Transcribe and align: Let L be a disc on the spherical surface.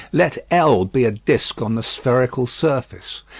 Let 0.11 0.39
L 0.49 0.85
be 0.85 1.05
a 1.05 1.11
disc 1.11 1.61
on 1.61 1.75
the 1.75 1.83
spherical 1.83 2.47
surface. 2.47 3.21